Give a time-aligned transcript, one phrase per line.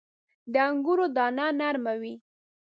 [0.53, 2.13] •د انګورو دانه نرمه وي.